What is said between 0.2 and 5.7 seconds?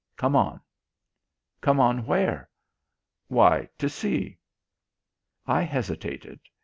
on!" "Come on where?" "Why, to see." I